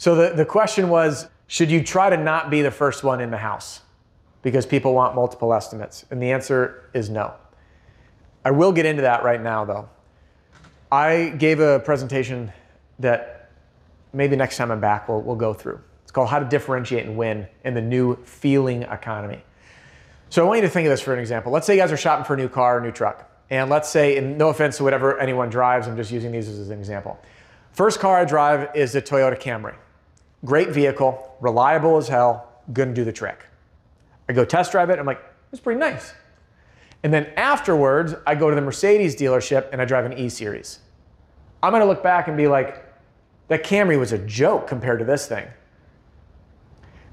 [0.00, 3.30] So the, the question was should you try to not be the first one in
[3.30, 3.82] the house
[4.40, 6.06] because people want multiple estimates?
[6.10, 7.34] And the answer is no.
[8.42, 9.90] I will get into that right now though.
[10.90, 12.50] I gave a presentation
[12.98, 13.50] that
[14.14, 15.78] maybe next time I'm back we'll, we'll go through.
[16.02, 19.44] It's called How to Differentiate and Win in the New Feeling Economy.
[20.30, 21.52] So I want you to think of this for an example.
[21.52, 23.30] Let's say you guys are shopping for a new car or new truck.
[23.50, 26.70] And let's say, and no offense to whatever anyone drives, I'm just using these as
[26.70, 27.20] an example.
[27.72, 29.74] First car I drive is the Toyota Camry.
[30.44, 33.46] Great vehicle, reliable as hell, gonna do the trick.
[34.28, 36.14] I go test drive it, I'm like, it's pretty nice.
[37.02, 40.80] And then afterwards, I go to the Mercedes dealership and I drive an E Series.
[41.62, 42.86] I'm gonna look back and be like,
[43.48, 45.46] that Camry was a joke compared to this thing.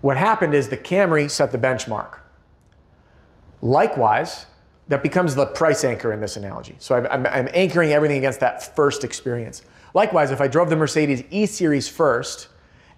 [0.02, 2.20] What happened is the Camry set the benchmark.
[3.62, 4.46] Likewise,
[4.88, 6.76] that becomes the price anchor in this analogy.
[6.80, 9.64] So I'm, I'm, anchoring everything against that first experience.
[9.94, 12.48] Likewise, if I drove the Mercedes E Series first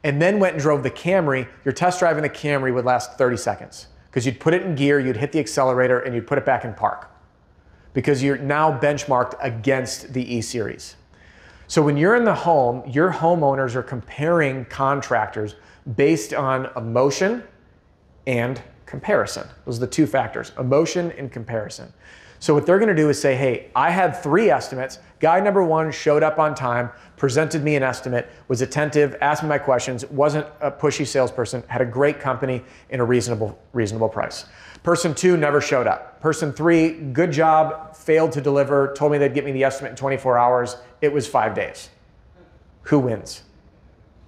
[0.04, 3.18] and then went and drove the Camry, your test drive in the Camry would last
[3.18, 6.38] 30 seconds because you'd put it in gear, you'd hit the accelerator, and you'd put
[6.38, 7.12] it back in park
[7.94, 10.96] because you're now benchmarked against the E Series.
[11.68, 15.56] So when you're in the home, your homeowners are comparing contractors
[15.96, 17.44] based on emotion
[18.26, 19.48] and comparison.
[19.66, 21.94] Those are the two factors emotion and comparison.
[22.40, 25.00] So, what they're gonna do is say, hey, I had three estimates.
[25.20, 29.50] Guy number one showed up on time, presented me an estimate, was attentive, asked me
[29.50, 34.46] my questions, wasn't a pushy salesperson, had a great company in a reasonable, reasonable price.
[34.84, 36.22] Person two never showed up.
[36.22, 39.98] Person three, good job, failed to deliver, told me they'd get me the estimate in
[39.98, 40.78] 24 hours.
[41.02, 41.90] It was five days.
[42.84, 43.44] Who wins?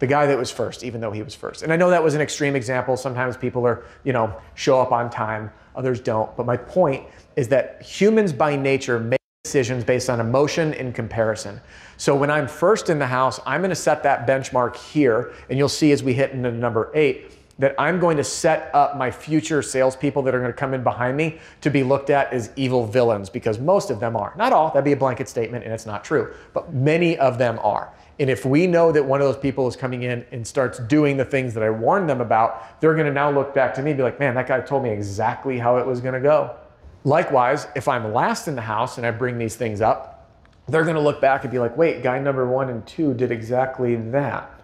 [0.02, 1.62] the guy that was first, even though he was first.
[1.62, 2.98] And I know that was an extreme example.
[2.98, 6.36] Sometimes people are, you know, show up on time, others don't.
[6.36, 7.06] But my point
[7.36, 11.60] is that humans by nature make decisions based on emotion and comparison.
[11.98, 15.58] So when I'm first in the house, I'm going to set that benchmark here, and
[15.58, 19.12] you'll see as we hit into number eight that I'm going to set up my
[19.12, 22.52] future salespeople that are going to come in behind me to be looked at as
[22.56, 24.34] evil villains because most of them are.
[24.36, 27.60] Not all, that'd be a blanket statement and it's not true, but many of them
[27.62, 27.94] are.
[28.20, 31.18] And if we know that one of those people is coming in and starts doing
[31.18, 33.92] the things that I warned them about, they're going to now look back to me
[33.92, 36.56] and be like, man, that guy told me exactly how it was going to go.
[37.04, 40.36] Likewise, if I'm last in the house and I bring these things up,
[40.68, 43.32] they're going to look back and be like, wait, guy number one and two did
[43.32, 44.61] exactly that.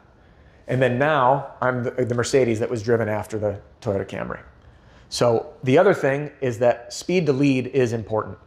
[0.67, 4.41] And then now I'm the, the Mercedes that was driven after the Toyota Camry.
[5.09, 8.38] So the other thing is that speed to lead is important.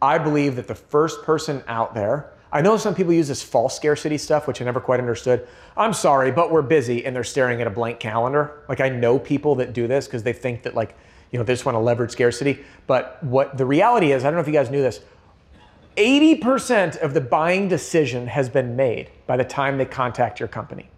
[0.00, 3.74] I believe that the first person out there I know some people use this false
[3.74, 5.48] scarcity stuff, which I never quite understood.
[5.74, 8.62] I'm sorry, but we're busy and they're staring at a blank calendar.
[8.68, 10.94] Like I know people that do this because they think that like,
[11.30, 12.62] you know, they just want to leverage scarcity.
[12.86, 15.00] But what the reality is, I don't know if you guys knew this,
[15.96, 20.90] 80% of the buying decision has been made by the time they contact your company.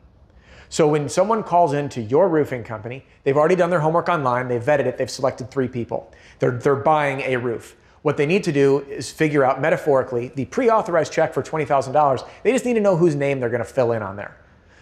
[0.69, 4.63] So when someone calls into your roofing company, they've already done their homework online, they've
[4.63, 6.13] vetted it, they've selected three people.
[6.39, 7.77] They're, they're buying a roof.
[8.03, 12.29] What they need to do is figure out metaphorically the pre authorized check for $20,000.
[12.43, 14.37] They just need to know whose name they're going to fill in on there.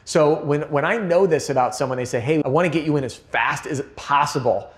[0.05, 2.85] So when, when I know this about someone, they say, hey, I want to get
[2.85, 4.73] you in as fast as possible.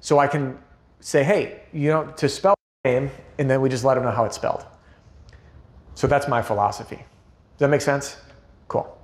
[0.00, 0.58] So I can
[1.00, 4.24] say, hey, you know, to spell name, and then we just let them know how
[4.24, 4.64] it's spelled.
[5.94, 6.96] So that's my philosophy.
[6.96, 8.16] Does that make sense?
[8.68, 8.99] Cool.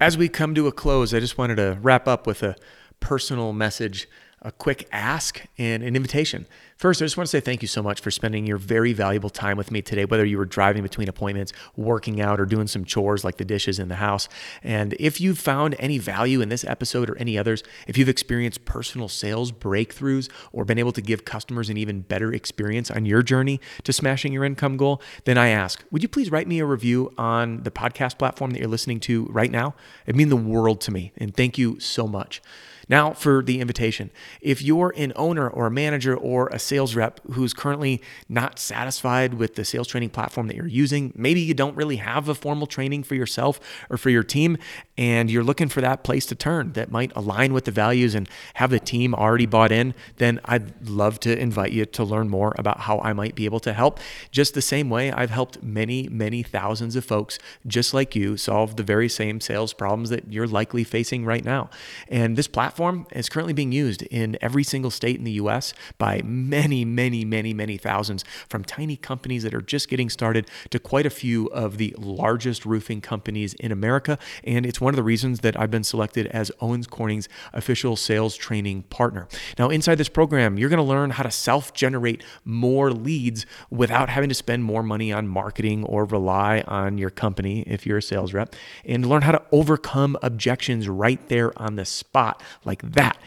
[0.00, 2.54] As we come to a close, I just wanted to wrap up with a
[3.00, 4.08] personal message
[4.42, 6.46] a quick ask and an invitation.
[6.76, 9.30] First, I just want to say thank you so much for spending your very valuable
[9.30, 12.84] time with me today, whether you were driving between appointments, working out, or doing some
[12.84, 14.28] chores like the dishes in the house.
[14.62, 18.64] And if you've found any value in this episode or any others, if you've experienced
[18.64, 23.22] personal sales breakthroughs or been able to give customers an even better experience on your
[23.22, 26.64] journey to smashing your income goal, then I ask, would you please write me a
[26.64, 29.74] review on the podcast platform that you're listening to right now?
[30.06, 31.12] It'd mean the world to me.
[31.16, 32.40] And thank you so much.
[32.88, 34.10] Now, for the invitation.
[34.40, 39.34] If you're an owner or a manager or a sales rep who's currently not satisfied
[39.34, 42.66] with the sales training platform that you're using, maybe you don't really have a formal
[42.66, 44.58] training for yourself or for your team,
[44.96, 48.28] and you're looking for that place to turn that might align with the values and
[48.54, 52.54] have the team already bought in, then I'd love to invite you to learn more
[52.58, 54.00] about how I might be able to help.
[54.30, 58.76] Just the same way I've helped many, many thousands of folks just like you solve
[58.76, 61.70] the very same sales problems that you're likely facing right now.
[62.08, 65.72] And this platform, is currently being used in in every single state in the US
[65.96, 70.78] by many, many, many, many thousands, from tiny companies that are just getting started to
[70.78, 74.18] quite a few of the largest roofing companies in America.
[74.44, 78.36] And it's one of the reasons that I've been selected as Owens Corning's official sales
[78.36, 79.28] training partner.
[79.58, 84.08] Now, inside this program, you're going to learn how to self generate more leads without
[84.08, 88.02] having to spend more money on marketing or rely on your company if you're a
[88.02, 88.54] sales rep,
[88.84, 93.18] and learn how to overcome objections right there on the spot, like that,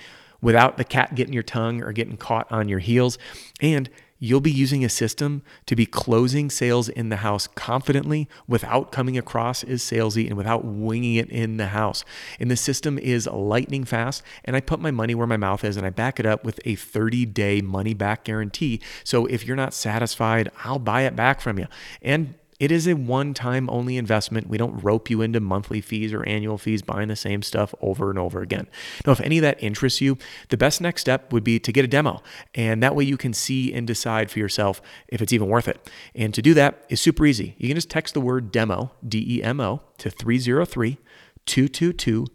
[0.41, 3.17] without the cat getting your tongue or getting caught on your heels.
[3.61, 3.89] And
[4.23, 9.17] you'll be using a system to be closing sales in the house confidently without coming
[9.17, 12.05] across as salesy and without winging it in the house.
[12.39, 15.75] And the system is lightning fast, and I put my money where my mouth is
[15.75, 18.79] and I back it up with a 30 day money back guarantee.
[19.03, 21.65] So if you're not satisfied, I'll buy it back from you.
[22.01, 24.47] And it is a one time only investment.
[24.47, 28.11] We don't rope you into monthly fees or annual fees buying the same stuff over
[28.11, 28.67] and over again.
[29.03, 30.19] Now, if any of that interests you,
[30.49, 32.21] the best next step would be to get a demo.
[32.53, 35.89] And that way you can see and decide for yourself if it's even worth it.
[36.13, 37.55] And to do that is super easy.
[37.57, 40.99] You can just text the word demo, D E M O, to 303
[41.47, 42.27] 222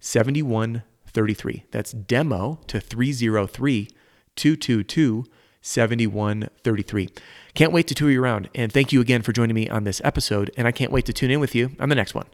[0.00, 1.64] 7133.
[1.70, 3.88] That's demo to 303
[4.34, 5.26] 222
[5.64, 7.08] 7133.
[7.54, 8.50] Can't wait to tour you around.
[8.54, 10.50] And thank you again for joining me on this episode.
[10.56, 12.26] And I can't wait to tune in with you on the next one.